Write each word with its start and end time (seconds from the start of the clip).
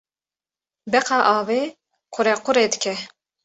Beqa 0.91 1.17
avê 1.35 1.61
qurequrê 2.13 2.65
dike. 2.73 2.93